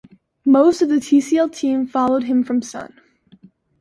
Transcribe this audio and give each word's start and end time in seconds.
Most 0.45 0.81
of 0.81 0.89
the 0.89 0.95
Tcl 0.95 1.51
team 1.55 1.85
followed 1.85 2.23
him 2.23 2.43
from 2.43 2.63
Sun. 2.63 2.99